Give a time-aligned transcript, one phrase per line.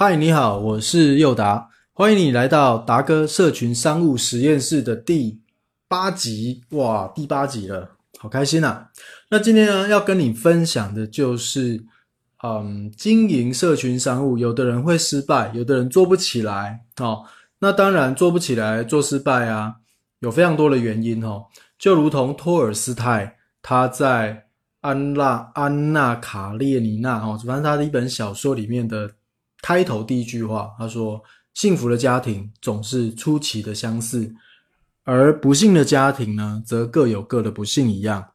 [0.00, 5.40] 嗨，你好，我是佑达，欢迎你来到达哥社群商务实验室的第
[5.88, 6.62] 八集。
[6.70, 8.90] 哇，第八集了，好开心啊！
[9.28, 11.84] 那今天呢，要跟你分享的就是，
[12.44, 17.24] 嗯，经营社群商务，有的人会失败，有的人做不起来哦。
[17.58, 19.74] 那当然做不起来，做失败啊，
[20.20, 21.46] 有非常多的原因哦。
[21.76, 24.44] 就如同托尔斯泰，他在
[24.80, 29.10] 安娜安娜卡列尼娜哦，反正他的一本小说里面的。
[29.60, 31.20] 开头第一句话，他说
[31.54, 34.32] ：“幸福的家庭总是出奇的相似，
[35.04, 38.30] 而不幸的家庭呢，则各有各的不幸一样。”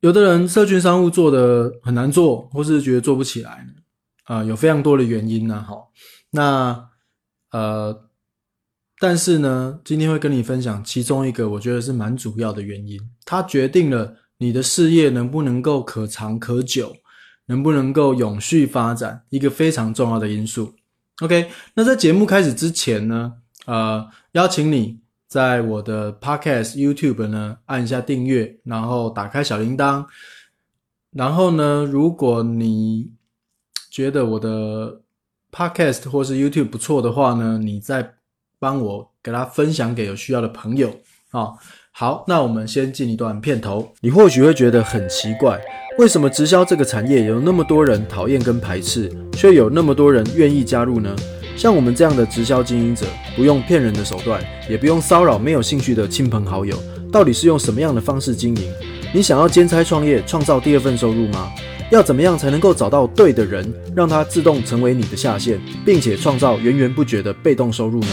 [0.00, 3.66] 有的人社群商务做的很难做，或是觉得做不起来，
[4.24, 5.64] 啊，有非常多的原因呢。
[5.68, 5.76] 哈，
[6.30, 6.88] 那
[7.50, 8.08] 呃，
[9.00, 16.94] 但是呢，今天会跟你分享其中一个，我觉得是蛮主要的原因，它决定了你的事业能不能够可长可久。
[17.48, 20.72] 能不能够永续发展，一个非常重要的因素。
[21.20, 23.34] OK，那在节目开始之前呢，
[23.66, 30.06] 呃，邀请你在我的 Podcast YouTube 呢按一下订阅，然后打开小铃铛。
[31.10, 33.10] 然后呢，如果你
[33.90, 35.00] 觉得我的
[35.50, 38.14] Podcast 或是 YouTube 不错的话呢，你再
[38.58, 40.94] 帮我给他分享给有需要的朋友
[41.30, 41.54] 啊。
[42.00, 43.92] 好，那我们先进一段片头。
[44.02, 45.60] 你或许会觉得很奇怪。
[45.98, 51.12] 为什么直销这个产业有那么多人讨厌跟排斥，却有那么多人愿意加入呢？
[51.56, 54.40] 像我们这样的直销经营者，不用骗人的手段，
[54.70, 58.72] 也不用骚扰没有兴趣的亲朋好友，到底是用什么样的方式经营？
[59.12, 61.50] 你想要兼差创业，创造第二份收入吗？
[61.90, 68.08] 要怎么样才能够找到对的人，让他自动成为你的下线，并且创造源源不绝的被动收入呢？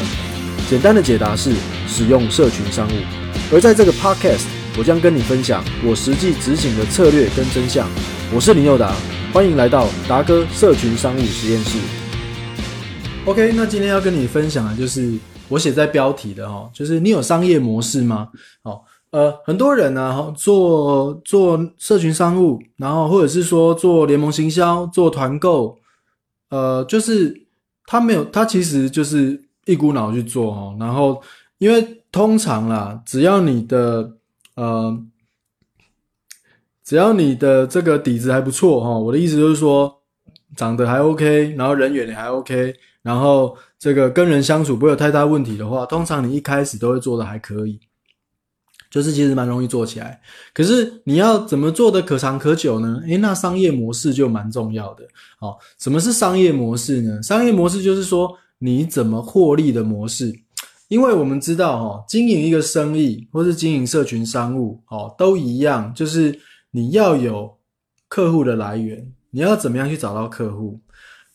[0.67, 1.53] 简单的解答是
[1.88, 4.45] 使用社群商务，而在这个 podcast。
[4.77, 7.87] 我将跟你分享我实际执行的策略跟真相。
[8.35, 8.93] 我是林宥达，
[9.31, 11.79] 欢迎来到达哥社群商务实验室。
[13.25, 15.13] OK，那今天要跟你分享的就是
[15.47, 18.27] 我写在标题的哈，就是你有商业模式吗？
[18.63, 25.77] 好，呃，很多人呢做做社群商务，然后或者是说做联盟行销、做团购，
[26.49, 27.45] 呃，就是
[27.86, 30.75] 他没有，他其实就是一股脑去做哦。
[30.77, 31.21] 然后
[31.59, 34.09] 因为通常啦，只要你的
[34.55, 34.98] 呃，
[36.81, 39.93] 只要你的这个底子还不错哈，我的意思就是说，
[40.55, 47.77] 长得还 OK，然后人缘也还 OK，然后这个跟人相处不会有太大问题的话，通常你一开始都会做的还可以，
[48.89, 50.21] 就是其实蛮容易做起来。
[50.53, 53.02] 可是你要怎么做的可长可久呢？
[53.05, 55.05] 诶，那商业模式就蛮重要的。
[55.37, 57.21] 好，什么是商业模式呢？
[57.21, 60.33] 商业模式就是说你怎么获利的模式。
[60.87, 66.39] 因为我们知道，哈，经营一个生意或是经营社群商务，哦，都一样，就是
[66.71, 67.57] 你要有
[68.07, 70.79] 客户的来源，你要怎么样去找到客户？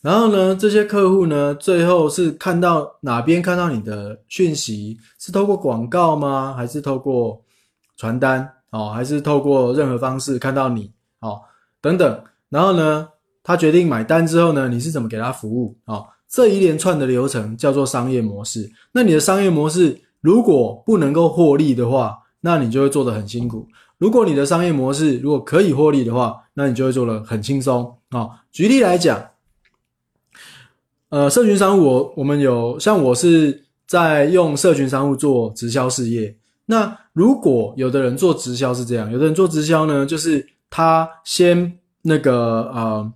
[0.01, 4.97] 然后呢，这些客户呢，最后是看到哪边看到你的讯息？
[5.19, 6.53] 是透过广告吗？
[6.55, 7.39] 还是透过
[7.97, 8.49] 传单？
[8.71, 10.91] 哦，还是透过任何方式看到你？
[11.19, 11.41] 哦，
[11.81, 12.23] 等等。
[12.49, 13.07] 然后呢，
[13.43, 15.77] 他决定买单之后呢，你是怎么给他服务？
[15.85, 16.07] 哦。
[16.31, 18.71] 这一连串的流程叫做商业模式。
[18.93, 23.67] 那你的商业模式如果不能够获利的话，那你就会做得很辛苦。
[23.97, 28.29] 如果你的商业模式如果可以获利的话，那你就会做得很轻松啊。
[28.49, 29.21] 举例来讲，
[31.09, 36.33] 呃，社群商务，我我们有像我是在用社群商务做直销事业。
[36.65, 43.13] 那如果有的人做直销是这样，有的人做直销呢，就是他先那个呃。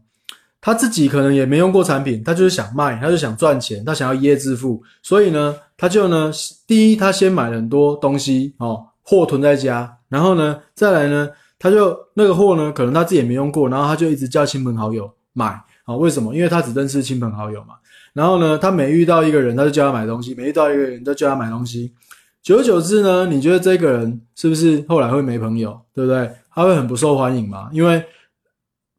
[0.65, 6.31] 他自己可能也没用过产品，他就是想卖，他就想赚钱，他想要一夜致富，所以呢，他就呢，
[6.65, 15.45] 第一，他先买了很多东西哦，货囤在家，然后呢，再来呢，他就那个货呢，可能他自己也没用过，然后他就一直叫亲朋好友买
[15.83, 16.33] 啊，为什么？
[16.33, 17.75] 因为他只认识亲朋好友嘛。
[18.13, 21.93] 然后呢，他每遇到一个人，他就叫他买东西，每遇到一个人，就叫他买东西，
[22.41, 26.27] 久而久之呢，你觉得这个人是不是后来会没朋友，对不对？
[26.51, 28.03] 他会很不受欢迎嘛，因为。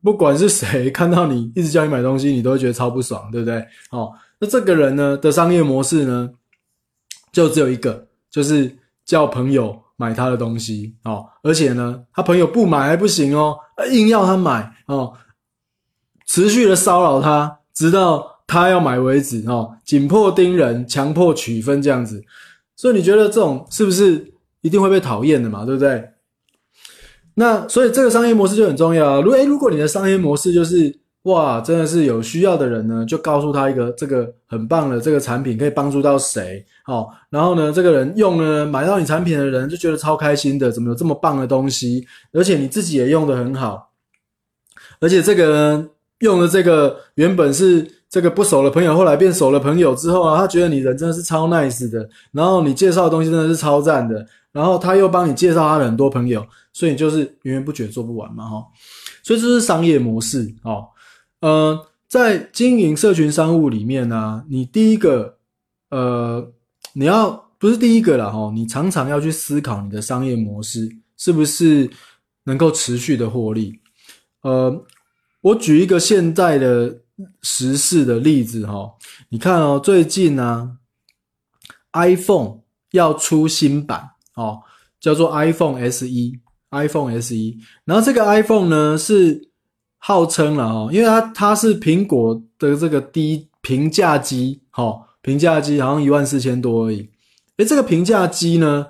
[0.06, 3.58] 不管是谁看到你一直叫你买东西，你都会觉得超不爽，对不对？
[3.90, 6.30] 哦，那这个人呢的商业模式呢，
[7.32, 8.72] 就只有一个，就是
[9.04, 13.58] 叫朋友买他的东西哦，而且呢，他朋友不买还不行哦，
[13.90, 15.12] 硬要他买哦，
[16.24, 22.22] 持续的骚扰他，直到他要买为止哦，紧迫盯人，强迫取分这样子，
[22.76, 25.64] 所以你觉得这种是不是一定会被讨厌的嘛？
[25.64, 26.08] 对不对？
[27.38, 29.20] 那所以这个商业模式就很重要啊。
[29.20, 30.92] 如果，如果你的商业模式就是
[31.24, 37.08] 哇，真的是有需要的人呢，就告诉他一个这个很棒的这个产品可以帮助到谁哦。
[37.28, 42.06] 然后呢，这个人用呢，买到你产品的人就觉得超开心的，怎么有这么棒的东西？
[42.32, 43.90] 而且你自己也用的很好，
[45.00, 45.90] 而且这个人
[46.20, 56.46] 用的这个原本是这个不熟的朋友，后来变熟了朋友之后啊，他觉得你人真的是超 nice 的，然后你介绍的东西真的是超赞的，然后他又帮你介绍他的很多朋友，
[56.76, 58.66] 所以就是源源不绝做不完嘛，哈。
[59.22, 60.86] 所以这是商业模式哦。
[61.40, 65.38] 呃，在经营社群商务里面呢，你第一个
[65.88, 66.52] 呃，
[66.92, 70.86] 你要不是第一个了哈，你常常要去思考你的商业模式
[71.16, 71.90] 是不是
[72.44, 73.80] 能够持续的获利，
[74.42, 74.84] 呃。
[75.42, 77.02] 我举一个现在的
[77.40, 78.92] 时事的例子哈，
[79.28, 80.76] 你看哦，最近呢
[81.92, 84.60] ，iPhone 要出新版哦，
[84.98, 86.04] 叫做 iPhone SE
[86.70, 87.34] iPhone SE。
[87.84, 89.50] 然后这个 iPhone 呢是
[89.98, 97.08] 号称了哦，因为它它是苹果的这个低平价机，哈，平价机好像一万四千多而已。
[97.58, 98.86] 诶，这个平价机呢，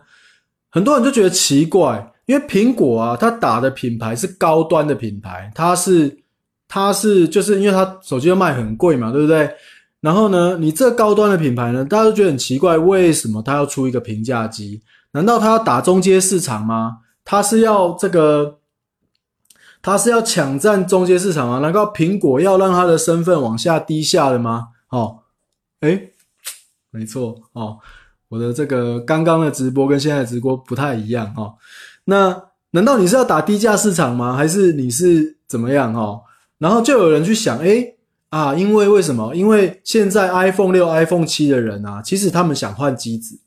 [0.70, 6.19] 很多人就觉得奇怪，因为苹果啊，它打的品牌是高端的品牌，它是。
[6.69, 9.49] 它是就是因为它手机要卖很贵嘛，对不对？
[10.00, 14.82] 然后呢，你这高端的品牌呢，大家都觉得很奇怪，为什么它要出一个平价机？
[15.12, 16.96] 难道它要打中阶市场吗？
[17.26, 18.61] 他是要这个，
[19.82, 21.58] 他是要抢占中阶市场吗？
[21.58, 24.69] 难道苹果要让他的身份往下低下了吗？
[24.88, 25.19] 哦，
[25.81, 26.12] 诶，
[26.90, 27.78] 没错哦，
[28.28, 31.56] 我的这个刚刚的直播跟现在直播不太一样哦。
[32.05, 34.34] 那难道你是要打低价市场吗？
[34.37, 35.93] 还是你是怎么样？
[35.94, 36.23] 哦？
[36.58, 37.94] 然后就有人去想，哎
[38.31, 39.34] 啊，因为为什么？
[39.34, 43.40] 因为现在 iPhone 六、iPhone 七的人啊，其实他们想换机子。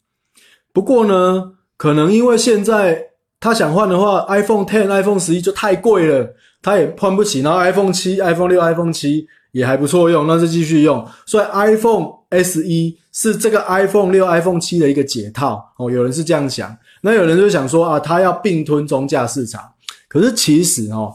[0.74, 3.09] 不过呢，可能因为现在
[3.40, 7.42] 他想换的话，iPhone Ten、iPhone 十一就太贵了，他也换不起。
[7.42, 11.06] 然后 iPhone 七、iPhone 六、iPhone 七也还不错用，那就继续用。
[11.26, 12.64] 所以 iPhone SE
[13.12, 15.90] 是这个 iPhone 六、iPhone 七的一个解套哦。
[15.90, 19.62] 有人是这样想，那有人就想说啊，他要并吞中价市场。
[20.08, 21.14] 可是其实哦。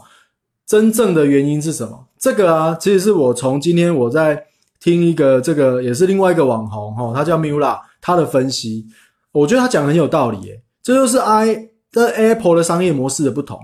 [0.67, 2.07] 真正的原因是什么？
[2.19, 4.43] 这个啊，其实是我从今天我在
[4.81, 8.87] 听一个这个也是另外一个网红哈，他叫 Mula，他的分析，
[9.31, 10.63] 我觉得他讲的很有道理耶。
[10.83, 13.59] 这就是 i 的 Apple 的商业模式的不同。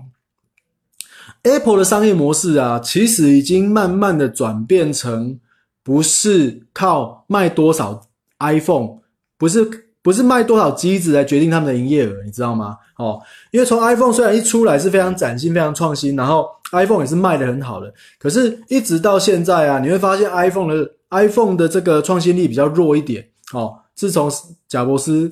[1.43, 5.39] Apple 的商业模式啊，其实已经慢慢的转变成
[5.83, 9.01] 不是靠卖多少 iPhone，
[9.37, 9.89] 不是。
[10.03, 12.75] 不是卖多少机子来决定他们的营业额，你知道吗？
[12.97, 23.29] 哦，因为从 iPhone 虽然一出来是非常崭新、非常创新，然后 iPhone 也是卖的很好的，可是一直到现在啊，你会发现 iPhone 的 iPhone 的这个创新力比较弱一点。
[23.53, 24.33] 哦，自从
[24.67, 25.31] 贾伯斯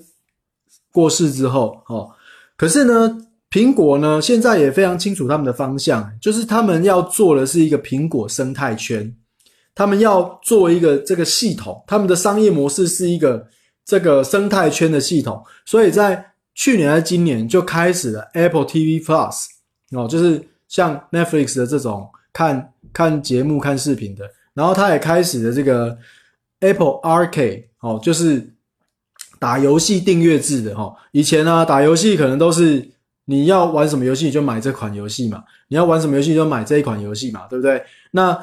[0.92, 2.10] 过世之后，哦，
[2.58, 3.18] 可是呢，
[3.50, 9.16] 苹果呢现在也非常清楚他们的方向，就是他们要做的是一个苹果生态圈，
[9.74, 13.48] 他们要做一个这个系统，他们的商业模式是一个。
[13.88, 16.22] 这个生态圈的系统，所以在
[16.54, 19.46] 去年还今年就开始了 Apple TV Plus
[19.92, 24.30] 哦，就是像 Netflix 的这种看看节目、看视频的。
[24.52, 25.96] 然后它也开始了这个
[26.60, 28.46] Apple Arcade 哦，就是
[29.38, 30.94] 打游戏订阅制的哈。
[31.12, 32.88] 以前呢，打游戏可能都是
[33.26, 37.82] 你要玩什么游戏你就买这款游戏嘛，你要玩什么游戏就买这一款游戏嘛，对不对？
[38.10, 38.38] 那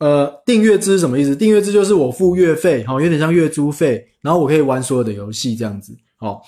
[0.00, 1.34] 呃，订阅制是什么意思？
[1.36, 5.96] 订阅制就是我付月费，哈，有点像月租费，然后我可以玩所有的游戏这样子。
[6.18, 6.40] 哦，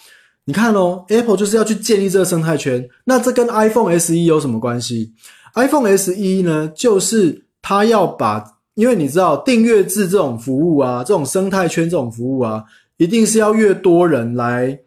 [0.44, 2.86] 你看哦，Apple 就是要去建立这个生态圈。
[3.04, 5.12] 那这跟 iPhone SE 有什么关系
[5.54, 8.44] ？iPhone SE 呢，就是它要把，
[8.74, 12.64] 因为你知道订阅制这种服务啊，这种生态圈这种服务啊，
[12.96, 14.78] 一定是要越多人来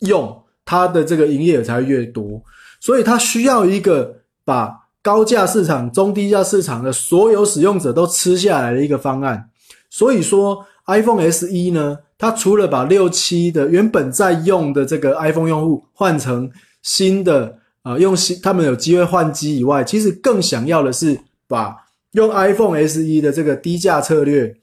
[0.00, 2.42] 用，它的这个营业额才会越多，
[2.80, 4.88] 所以它需要一个把。
[5.00, 9.48] 高价市场、中低价市场的所有使用者都吃下来的一个方案，
[9.88, 16.50] 所以说 iPhone SE 呢，它除了把六七的原本在用的这个 iPhone 用户换成
[16.82, 21.74] 新的啊，用新他们有机会换机以外，其实更想要的是把
[22.10, 24.54] 用 iPhone SE 的这个低价策略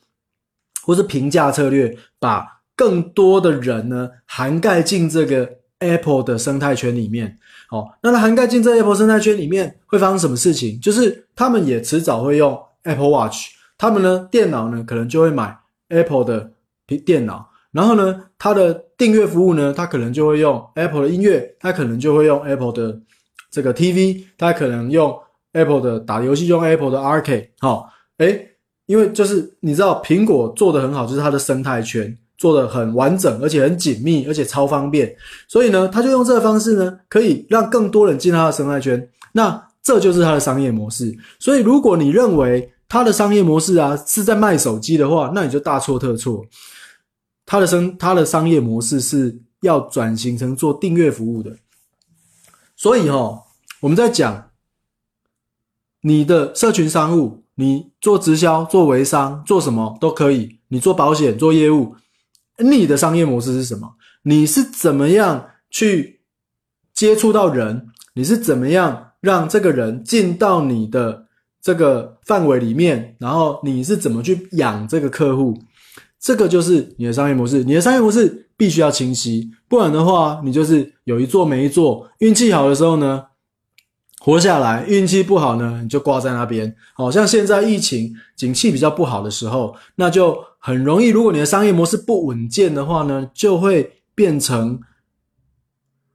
[0.83, 2.45] 或是平价策略，把
[2.75, 7.37] 更多的人呢涵盖进这个 Apple 的生态圈里面。
[7.71, 10.79] 哦，那它涵盖进这 Apple 生态圈里面会发生什么事情？
[10.79, 15.57] 就是他们也迟早会用 Apple Watch，他们呢电脑呢可能就会买
[15.89, 16.51] Apple 的
[17.03, 22.99] 电脑，然后呢它的订阅服务呢，它可能就会用 Apple 的音乐，它可能就会用 Apple 的
[23.49, 25.17] 这个 TV，它可能用
[25.53, 27.49] Apple 的打游戏用 Apple 的 Arcade。
[27.59, 27.89] 好，
[28.19, 28.51] 诶，
[28.85, 32.15] 因为就是你知道苹果做的很好，就是它的生态圈。
[32.37, 35.15] 做的很完整，而且很紧密，而且超方便，
[35.47, 39.09] 所以呢，他就用这个方式呢，可以让更多人进他的生态圈。
[39.31, 41.15] 那这就是他的商业模式。
[41.39, 46.45] 所以，如果你认为他的商业模式啊是在卖手机的话，那你就大错特错。
[47.45, 51.55] 他的生他的商业模式是要转型成做订阅服务的。
[52.75, 53.43] 所以哈，
[53.79, 54.49] 我们在讲
[56.01, 61.95] 你的社群商务，你做直销、做微商、做什么都可以，你做保险、做业务，
[62.57, 63.89] 你的商业模式是什么？
[64.23, 66.21] 你是怎么样去
[66.93, 67.87] 接触到人？
[68.13, 71.25] 你是怎么样让这个人进到你的
[71.61, 73.15] 这个范围里面？
[73.19, 75.57] 然后你是怎么去养这个客户？
[76.19, 77.63] 这个就是你的商业模式。
[77.63, 82.09] 你的商业模式必须要清晰，不然的话，你就是有一做没一做。
[82.19, 83.23] 运气好的时候呢，
[84.25, 86.75] 活下来；运气不好呢，你就挂在那边。
[86.95, 91.09] 好像现在疫情景气比较不好的时候，那就很容易。
[91.09, 93.91] 如果你的商业模式不稳健的话呢，就会。
[94.17, 94.79] 变成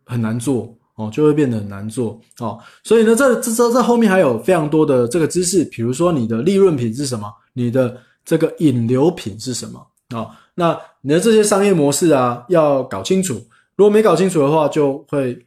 [0.06, 2.58] 很难做哦，就会变得很难做哦。
[2.82, 9.86] 所以呢，这这这这后面还有非常多的这个知识，比如说你的利润品是什么，你的这个引流品是什么
[10.16, 10.30] 啊？
[10.54, 13.34] 那你的这些商业模式啊，要搞清楚。
[13.76, 15.38] 如果没搞清楚的话，就会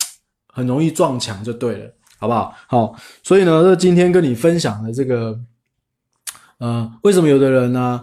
[0.46, 1.91] 很容易撞墙，就对了，
[2.23, 2.53] 好不好？
[2.67, 5.37] 好，所以呢，这今天跟你分享的这个，
[6.59, 7.99] 呃，为什么有的人呢，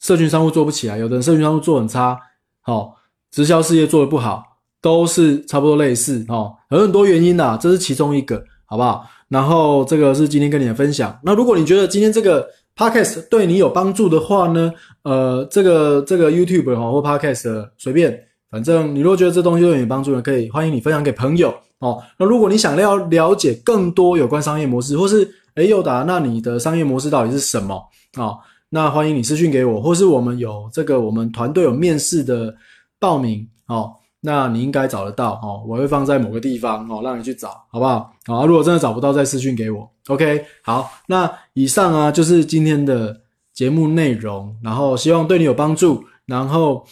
[0.00, 2.18] 社群商务做不起来，有的人社群商务做很差，
[2.62, 2.94] 好。
[3.30, 4.42] 直销事业做的不好，
[4.80, 9.06] 都是差不多类似哦，有很多原因呐，这是其中一个，好不好？
[9.28, 11.20] 然后这个是今天跟你的分享。
[11.22, 14.72] 那如果你觉得今天这个 podcast 对你有帮助的话呢，
[15.02, 18.18] 呃，这个这个 YouTube 哈或 podcast 随便，
[18.50, 22.02] 反正你如果觉得这东西对你有帮助呢，可以欢迎你分享给朋友哦。
[22.18, 27.74] 那如果你想要了解更多有关商业模式，或是诶佑达，那你的商业模式到底是什么
[28.14, 28.36] 啊？
[28.70, 32.54] 那欢迎你私讯给我，或是我们有这个我们团队有面试的。
[33.00, 33.92] 报名哦，
[34.22, 38.12] 那你应该找得到哦，我会放在某个地方哦，让你去找，好不好？
[38.26, 39.88] 好，如果真的找不到，再私讯给我。
[40.08, 43.16] OK，好，那以上啊就是今天的
[43.54, 46.84] 节目内容，然后希望对你有帮助，然后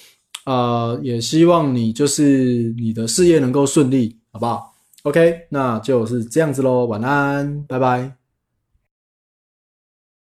[0.44, 4.72] 呃也希望你就是你的事业能够顺利，好不好
[5.06, 8.25] ？OK，那就是这样子喽，晚安，拜拜。